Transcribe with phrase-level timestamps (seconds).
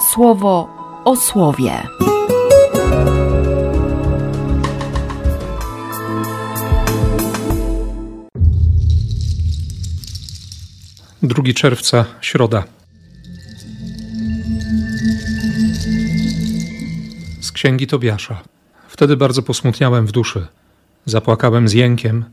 [0.00, 0.68] słowo
[1.04, 1.82] o słowie.
[11.22, 12.64] 2 czerwca, środa.
[17.40, 18.42] Z księgi Tobiasza.
[18.88, 20.46] Wtedy bardzo posmutniałem w duszy.
[21.06, 22.24] Zapłakałem z jękiem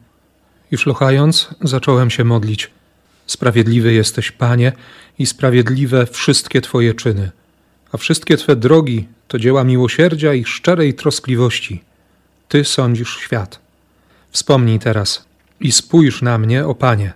[0.72, 2.72] i szlochając, zacząłem się modlić.
[3.28, 4.72] Sprawiedliwy jesteś, Panie,
[5.20, 7.32] i sprawiedliwe wszystkie Twoje czyny,
[7.92, 11.84] a wszystkie Twe drogi to dzieła miłosierdzia i szczerej troskliwości.
[12.48, 13.60] Ty sądzisz świat.
[14.32, 15.26] Wspomnij teraz
[15.60, 17.14] i spójrz na mnie, o Panie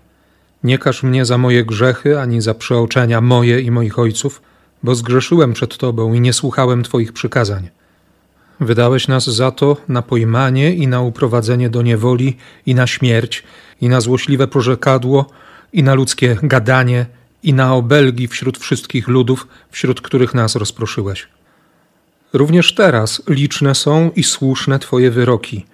[0.64, 4.42] nie każ mnie za moje grzechy, ani za przeoczenia moje i moich ojców,
[4.84, 7.70] bo zgrzeszyłem przed Tobą i nie słuchałem Twoich przykazań.
[8.60, 13.44] Wydałeś nas za to na pojmanie i na uprowadzenie do niewoli, i na śmierć,
[13.82, 15.26] i na złośliwe porzekadło,
[15.74, 17.06] i na ludzkie gadanie,
[17.44, 21.28] i na obelgi wśród wszystkich ludów, wśród których nas rozproszyłeś.
[22.34, 25.66] Również teraz liczne są i słuszne Twoje wyroki,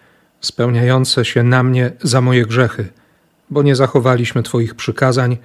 [0.41, 2.89] spełniające się na mnie za moje grzechy–
[3.49, 5.37] bo nie zachowaliśmy Twoich przykazań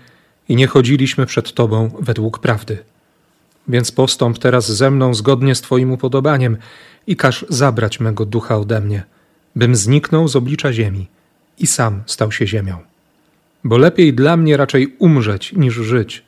[0.49, 2.79] i nie chodziliśmy przed Tobą według prawdy.
[3.69, 6.57] Więc postąp teraz ze mną zgodnie z Twoim upodobaniem
[7.07, 9.03] i każ zabrać mego ducha ode mnie,
[9.57, 11.09] bym zniknął z oblicza ziemi
[11.59, 12.90] i sam stał się ziemią.
[13.65, 16.25] Bo lepiej dla mnie raczej umrzeć niż żyć,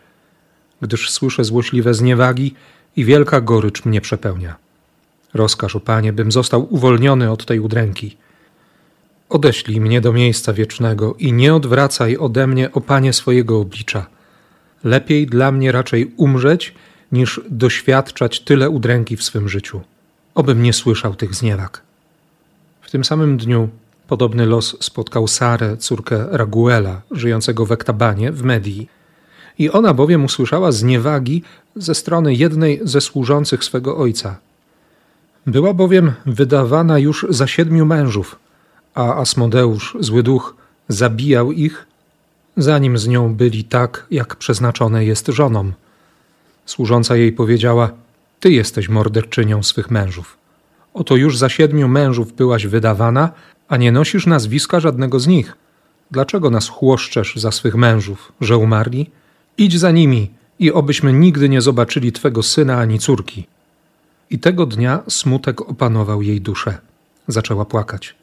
[0.81, 2.55] gdyż słyszę złośliwe zniewagi
[2.97, 4.57] i wielka gorycz mnie przepełnia.
[5.35, 8.17] Rozkaż, o Panie, bym został uwolniony od tej udręki–
[9.33, 14.07] Odeślij mnie do miejsca wiecznego i nie odwracaj ode mnie, o Panie, swojego oblicza.
[14.85, 16.75] Lepiej dla mnie raczej umrzeć,
[17.13, 19.81] niż doświadczać tyle udręki w swym życiu.
[20.35, 21.83] Obym nie słyszał tych zniewag.
[22.81, 23.69] W tym samym dniu
[24.09, 28.89] podobny los spotkał Sarę, córkę Raguela, żyjącego w Ektabanie w Medii.
[29.59, 31.43] I ona bowiem usłyszała zniewagi
[31.77, 34.37] ze strony jednej ze służących swego ojca.
[35.47, 38.37] Była bowiem wydawana już za siedmiu mężów–
[38.95, 40.57] a Asmodeusz, zły duch,
[40.89, 41.87] zabijał ich,
[42.57, 45.73] zanim z nią byli tak, jak przeznaczone jest żonom.
[46.67, 47.91] Służąca jej powiedziała:
[48.41, 50.37] Ty jesteś morderczynią swych mężów.
[50.95, 53.31] Oto już za siedmiu mężów byłaś wydawana,
[53.73, 55.57] a nie nosisz nazwiska żadnego z nich.
[56.11, 59.11] Dlaczego nas chłoszczesz za swych mężów, że umarli?
[59.59, 63.47] Idź za nimi i obyśmy nigdy nie zobaczyli twego syna ani córki.
[64.31, 66.79] I tego dnia smutek opanował jej duszę.
[67.29, 68.15] Zaczęła płakać.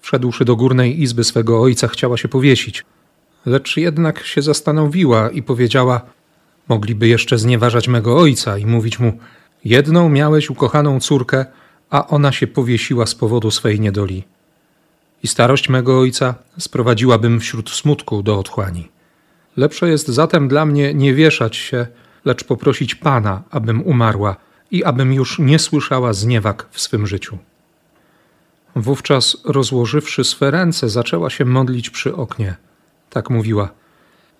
[0.00, 2.84] Wszedłszy do górnej izby swego ojca, chciała się powiesić.
[3.46, 6.00] Lecz jednak się zastanowiła i powiedziała:
[6.68, 9.18] Mogliby jeszcze znieważać mego ojca i mówić mu:
[9.64, 11.46] Jedną miałeś ukochaną córkę,
[11.90, 14.24] a ona się powiesiła z powodu swej niedoli.
[15.22, 18.88] I starość mego ojca sprowadziłabym wśród smutku do otchłani.
[19.56, 21.86] Lepsze jest zatem dla mnie nie wieszać się,
[22.24, 24.36] lecz poprosić Pana, abym umarła
[24.70, 27.38] i abym już nie słyszała zniewag w swym życiu.
[28.76, 32.54] Wówczas, rozłożywszy swe ręce, zaczęła się modlić przy oknie.
[33.10, 33.68] Tak mówiła: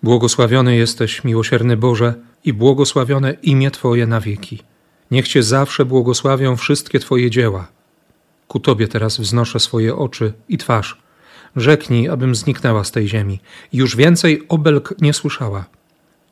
[0.03, 2.13] Błogosławiony jesteś, miłosierny Boże,
[2.45, 4.63] i błogosławione imię Twoje na wieki.
[5.11, 7.67] Niech Cię zawsze błogosławią wszystkie Twoje dzieła.
[8.47, 11.01] Ku Tobie teraz wznoszę swoje oczy i twarz.
[11.55, 13.39] Rzeknij, abym zniknęła z tej ziemi
[13.73, 15.65] już więcej obelg nie słyszała.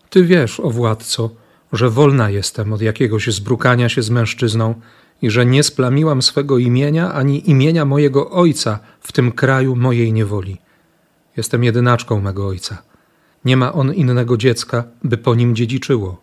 [0.10, 1.30] Ty wiesz, o władco,
[1.74, 4.76] że wolna jestem od jakiegoś zbrukania się z mężczyzną,
[5.22, 10.58] i że nie splamiłam swego imienia ani imienia mojego ojca w tym kraju mojej niewoli.
[11.38, 12.82] Jestem jedynaczką mego ojca.
[13.46, 16.22] Nie ma on innego dziecka, by po nim dziedziczyło.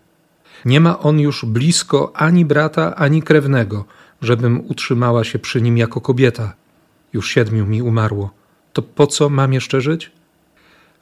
[0.64, 3.84] Nie ma on już blisko ani brata, ani krewnego,
[4.22, 6.54] żebym utrzymała się przy nim jako kobieta.
[7.12, 8.30] Już siedmiu mi umarło.
[8.72, 10.12] To po co mam jeszcze żyć?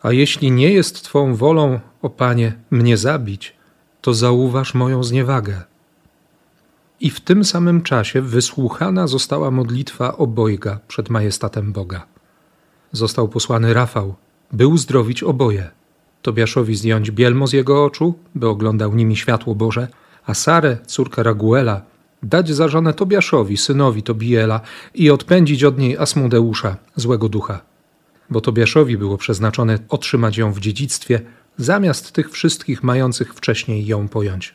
[0.02, 3.56] A jeśli nie jest Twą wolą, o Panie, mnie zabić,
[4.00, 5.62] to zauważ moją zniewagę.
[7.00, 12.06] I w tym samym czasie wysłuchana została modlitwa obojga przed majestatem Boga.
[12.92, 14.14] Został posłany Rafał,
[14.52, 15.70] by uzdrowić oboje.
[16.22, 19.88] Tobiaszowi zdjąć bielmo z jego oczu, by oglądał nimi światło Boże,
[20.26, 21.82] a Sarę, córkę Raguela,
[22.28, 24.60] dać za żonę Tobiaszowi, synowi Tobiela
[24.94, 27.60] i odpędzić od niej Asmudeusza, złego ducha.
[28.30, 31.20] Bo Tobiaszowi było przeznaczone otrzymać ją w dziedzictwie,
[31.58, 34.54] zamiast tych wszystkich mających wcześniej ją pojąć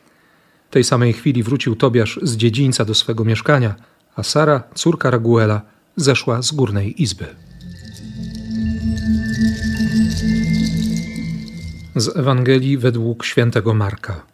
[0.72, 3.74] tej samej chwili wrócił Tobiasz z dziedzińca do swego mieszkania,
[4.16, 5.62] a Sara, córka Raguela,
[5.96, 7.26] zeszła z górnej izby.
[11.96, 14.31] Z Ewangelii według świętego Marka.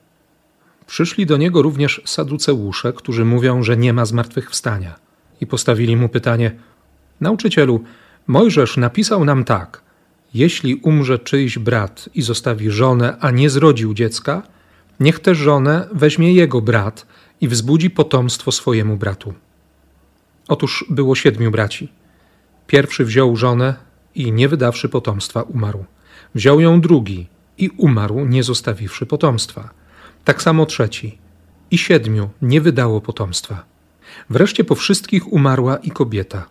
[0.89, 4.95] Przyszli do niego również saduceusze, którzy mówią, że nie ma zmartwychwstania.
[5.41, 6.57] I postawili mu pytanie:
[7.21, 7.85] Nauczycielu,
[8.27, 9.83] Mojżesz napisał nam tak:
[10.35, 14.43] Jeśli umrze czyjś brat i zostawi żonę, a nie zrodził dziecka,
[15.01, 17.07] Niech tę żonę weźmie jego brat
[17.41, 19.35] i wzbudzi potomstwo swojemu bratu.
[20.49, 21.89] Otóż było siedmiu braci.
[22.67, 23.75] Pierwszy wziął żonę
[24.15, 25.85] i nie wydawszy potomstwa umarł.
[26.35, 27.27] Wziął ją drugi
[27.59, 29.71] i umarł, nie zostawiwszy potomstwa.
[30.25, 31.19] Tak samo trzeci
[31.71, 33.65] i siedmiu nie wydało potomstwa.
[34.31, 36.47] Wreszcie po wszystkich umarła i kobieta.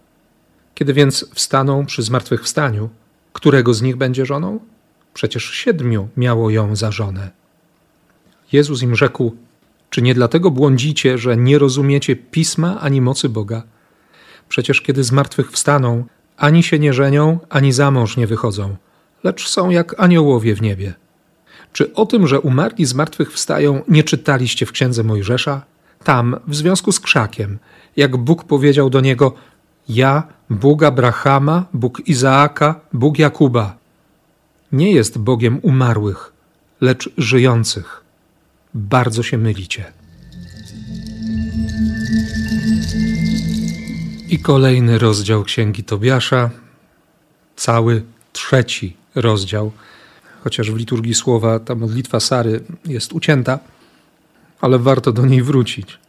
[0.76, 2.90] Kiedy więc wstaną przy zmartwychwstaniu,
[3.34, 4.60] którego z nich będzie żoną?
[5.14, 7.32] Przecież siedmiu miało ją za żonę.
[8.52, 9.36] Jezus im rzekł:
[9.90, 13.64] Czy nie dlatego błądzicie, że nie rozumiecie pisma ani mocy Boga?
[14.50, 16.06] Przecież kiedy zmartwychwstaną,
[16.38, 18.76] ani się nie żenią, ani za mąż nie wychodzą,
[19.24, 20.94] lecz są jak aniołowie w niebie.
[21.74, 25.62] Czy o tym, że umarli z martwych wstają, nie czytaliście w księdze Mojżesza?
[26.04, 27.60] Tam, w związku z krzakiem,
[27.96, 29.34] jak Bóg powiedział do niego:
[29.90, 33.78] Ja, Bóg Abrahama, Bóg Izaaka, Bóg Jakuba.
[34.72, 36.34] Nie jest Bogiem umarłych,
[36.82, 38.04] lecz żyjących.
[38.74, 39.86] Bardzo się mylicie.
[44.30, 46.50] I kolejny rozdział Księgi Tobiasza,
[47.56, 48.04] cały
[48.34, 49.72] trzeci rozdział
[50.44, 53.60] chociaż w liturgii słowa ta modlitwa Sary jest ucięta,
[54.62, 56.00] ale warto do niej wrócić.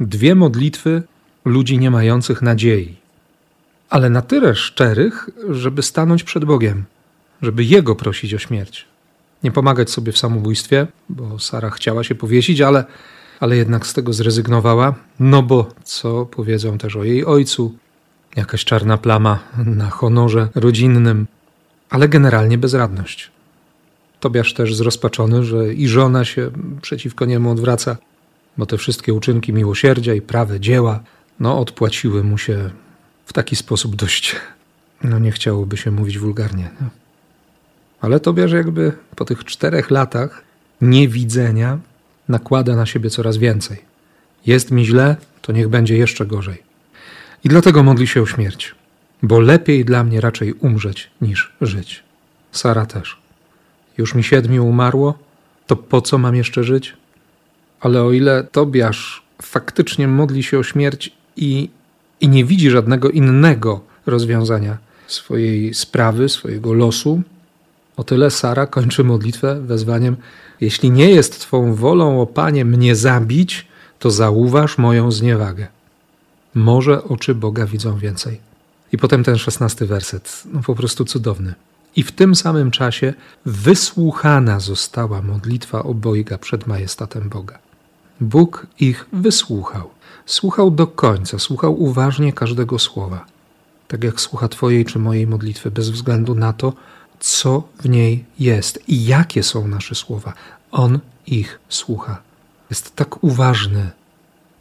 [0.00, 1.02] Dwie modlitwy
[1.44, 2.96] ludzi nie mających nadziei,
[3.90, 6.84] ale na tyle szczerych, żeby stanąć przed Bogiem,
[7.42, 8.86] żeby Jego prosić o śmierć.
[9.42, 12.84] Nie pomagać sobie w samobójstwie, bo Sara chciała się powiesić, ale,
[13.40, 17.74] ale jednak z tego zrezygnowała, no bo co powiedzą też o jej ojcu,
[18.36, 21.26] jakaś czarna plama na honorze rodzinnym,
[21.90, 23.31] ale generalnie bezradność.
[24.22, 26.50] Tobiasz też zrozpaczony, że i żona się
[26.82, 27.96] przeciwko niemu odwraca,
[28.58, 31.00] bo te wszystkie uczynki miłosierdzia i prawe dzieła,
[31.40, 32.70] no odpłaciły mu się
[33.26, 34.36] w taki sposób dość,
[35.04, 36.70] no nie chciałoby się mówić wulgarnie.
[36.80, 36.88] No.
[38.00, 40.42] Ale Tobiasz jakby po tych czterech latach
[40.80, 41.78] niewidzenia
[42.28, 43.78] nakłada na siebie coraz więcej.
[44.46, 46.62] Jest mi źle, to niech będzie jeszcze gorzej.
[47.44, 48.74] I dlatego modli się o śmierć,
[49.22, 52.02] bo lepiej dla mnie raczej umrzeć niż żyć.
[52.52, 53.21] Sara też.
[53.98, 55.18] Już mi siedmiu umarło,
[55.66, 56.96] to po co mam jeszcze żyć?
[57.80, 61.70] Ale o ile Tobiasz faktycznie modli się o śmierć i,
[62.20, 67.22] i nie widzi żadnego innego rozwiązania swojej sprawy, swojego losu,
[67.96, 70.16] o tyle Sara kończy modlitwę wezwaniem:
[70.60, 73.66] Jeśli nie jest Twą wolą, o Panie, mnie zabić,
[73.98, 75.66] to zauważ moją zniewagę.
[76.54, 78.40] Może oczy Boga widzą więcej.
[78.92, 81.54] I potem ten szesnasty werset, no po prostu cudowny.
[81.96, 83.14] I w tym samym czasie
[83.46, 87.58] wysłuchana została modlitwa obojga przed majestatem Boga.
[88.20, 89.90] Bóg ich wysłuchał.
[90.26, 93.26] Słuchał do końca, słuchał uważnie każdego słowa.
[93.88, 96.72] Tak jak słucha Twojej czy mojej modlitwy, bez względu na to,
[97.20, 100.32] co w niej jest i jakie są nasze słowa.
[100.70, 102.22] On ich słucha.
[102.70, 103.90] Jest tak uważny.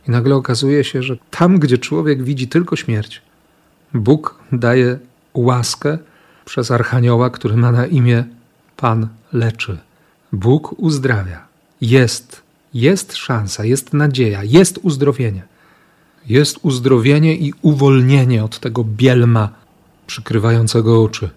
[0.08, 3.22] I nagle okazuje się, że tam, gdzie człowiek widzi tylko śmierć,
[3.94, 5.00] Bóg daje
[5.34, 5.98] łaskę
[6.52, 8.24] przez Archanioła, który ma na imię
[8.78, 9.78] Pan leczy.
[10.32, 11.48] Bóg uzdrawia.
[11.82, 12.42] Jest,
[12.74, 15.44] jest szansa, jest nadzieja, jest uzdrowienie.
[16.28, 19.50] Jest uzdrowienie i uwolnienie od tego bielma
[20.08, 21.30] przykrywającego oczy.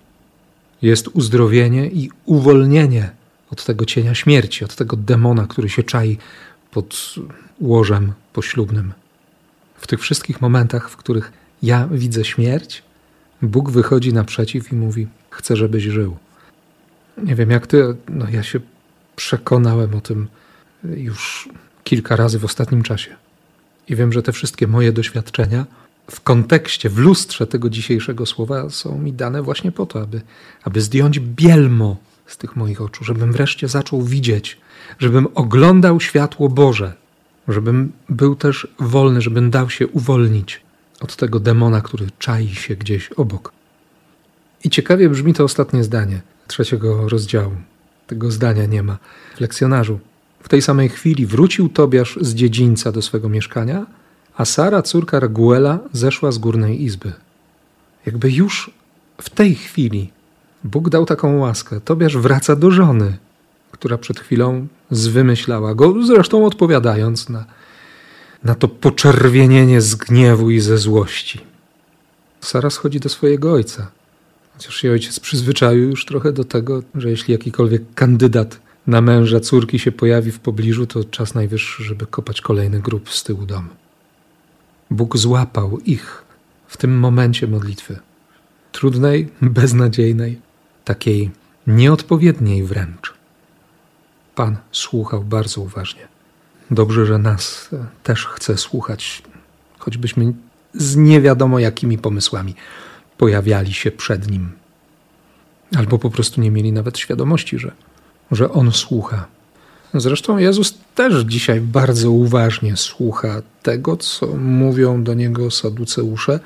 [0.82, 3.10] Jest uzdrowienie i uwolnienie
[3.50, 6.18] od tego cienia śmierci, od tego demona, który się czai
[6.70, 7.14] pod
[7.60, 8.92] łożem poślubnym.
[9.76, 12.82] W tych wszystkich momentach, w których ja widzę śmierć,
[13.42, 16.16] Bóg wychodzi naprzeciw i mówi: Chcę, żebyś żył.
[17.18, 18.60] Nie wiem jak ty, no ja się
[19.16, 20.28] przekonałem o tym
[20.84, 21.48] już
[21.84, 23.16] kilka razy w ostatnim czasie.
[23.88, 25.66] I wiem, że te wszystkie moje doświadczenia
[26.10, 30.20] w kontekście, w lustrze tego dzisiejszego słowa są mi dane właśnie po to, aby,
[30.64, 34.58] aby zdjąć bielmo z tych moich oczu, żebym wreszcie zaczął widzieć,
[34.98, 36.92] żebym oglądał światło Boże,
[37.48, 40.63] żebym był też wolny, żebym dał się uwolnić
[41.04, 43.52] od tego demona, który czai się gdzieś obok.
[44.64, 47.56] I ciekawie brzmi to ostatnie zdanie trzeciego rozdziału.
[48.06, 48.98] Tego zdania nie ma
[49.36, 49.98] w lekcjonarzu.
[50.42, 53.86] W tej samej chwili wrócił Tobiasz z dziedzińca do swego mieszkania,
[54.36, 57.12] a Sara, córka Raguela, zeszła z górnej izby.
[58.06, 58.70] Jakby już
[59.22, 60.10] w tej chwili
[60.64, 61.80] Bóg dał taką łaskę.
[61.80, 63.16] Tobiasz wraca do żony,
[63.70, 67.44] która przed chwilą zwymyślała go, zresztą odpowiadając na
[68.44, 71.40] na to poczerwienienie z gniewu i ze złości.
[72.40, 73.90] Sara schodzi do swojego ojca.
[74.52, 79.78] Chociaż jej ojciec przyzwyczaił już trochę do tego, że jeśli jakikolwiek kandydat na męża córki
[79.78, 83.68] się pojawi w pobliżu, to czas najwyższy, żeby kopać kolejny grób z tyłu domu.
[84.90, 86.24] Bóg złapał ich
[86.68, 87.98] w tym momencie modlitwy.
[88.72, 90.40] Trudnej, beznadziejnej,
[90.84, 91.30] takiej
[91.66, 93.14] nieodpowiedniej wręcz.
[94.34, 96.13] Pan słuchał bardzo uważnie.
[96.70, 97.70] Dobrze, że nas
[98.02, 99.22] też chce słuchać,
[99.78, 100.32] choćbyśmy
[100.74, 102.54] z nie wiadomo jakimi pomysłami
[103.18, 104.52] pojawiali się przed nim.
[105.76, 107.72] Albo po prostu nie mieli nawet świadomości, że,
[108.30, 109.26] że on słucha.
[109.94, 116.40] Zresztą Jezus też dzisiaj bardzo uważnie słucha tego, co mówią do niego saduceusze,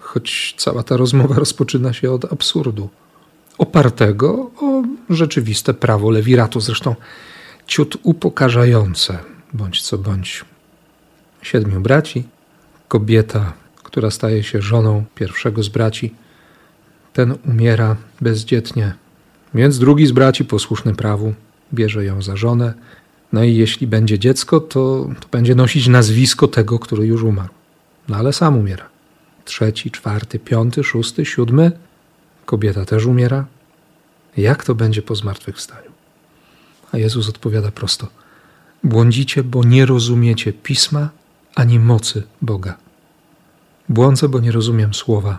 [0.00, 2.88] choć cała ta rozmowa rozpoczyna się od absurdu,
[3.58, 6.94] opartego o rzeczywiste prawo lewiratu, zresztą
[7.66, 9.18] ciut upokarzające,
[9.52, 10.44] bądź co bądź.
[11.42, 12.24] Siedmiu braci,
[12.88, 16.14] kobieta, która staje się żoną pierwszego z braci,
[17.12, 18.94] ten umiera bezdzietnie,
[19.54, 21.34] więc drugi z braci, posłuszny prawu,
[21.74, 22.74] bierze ją za żonę.
[23.32, 27.54] No i jeśli będzie dziecko, to, to będzie nosić nazwisko tego, który już umarł.
[28.08, 28.88] No ale sam umiera.
[29.44, 31.72] Trzeci, czwarty, piąty, szósty, siódmy.
[32.46, 33.46] Kobieta też umiera.
[34.36, 35.90] Jak to będzie po zmartwychwstaniu?
[36.92, 38.06] A Jezus odpowiada prosto:
[38.84, 41.08] Błądzicie, bo nie rozumiecie pisma
[41.54, 42.76] ani mocy Boga.
[43.88, 45.38] Błądzę, bo nie rozumiem słowa,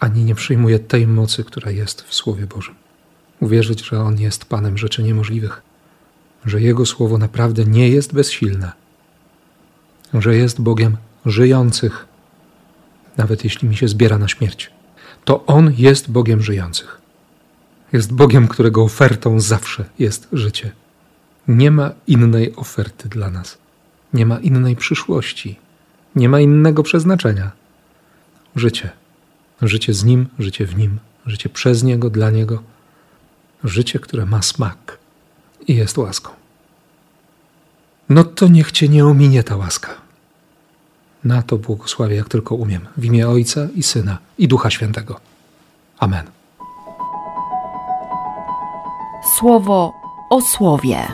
[0.00, 2.74] ani nie przyjmuję tej mocy, która jest w Słowie Bożym.
[3.40, 5.62] Uwierzyć, że On jest Panem rzeczy niemożliwych,
[6.44, 8.72] że Jego słowo naprawdę nie jest bezsilne,
[10.14, 12.06] że jest Bogiem żyjących,
[13.16, 14.70] nawet jeśli mi się zbiera na śmierć.
[15.24, 17.00] To On jest Bogiem żyjących.
[17.92, 20.70] Jest Bogiem, którego ofertą zawsze jest życie.
[21.48, 23.58] Nie ma innej oferty dla nas.
[24.12, 25.58] Nie ma innej przyszłości.
[26.16, 27.50] Nie ma innego przeznaczenia.
[28.56, 28.90] Życie.
[29.62, 32.62] Życie z Nim, życie w Nim, życie przez Niego, dla Niego.
[33.64, 34.98] Życie, które ma smak
[35.68, 36.32] i jest łaską.
[38.08, 39.94] No to niech Cię nie ominie ta łaska.
[41.24, 45.20] Na to błogosławię, jak tylko umiem, w imię Ojca i Syna i Ducha Świętego.
[45.98, 46.26] Amen.
[49.38, 49.97] Słowo
[50.30, 51.06] o słowie.